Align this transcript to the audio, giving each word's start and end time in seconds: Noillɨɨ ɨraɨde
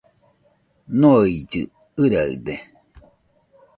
Noillɨɨ 0.99 1.61
ɨraɨde 2.01 2.53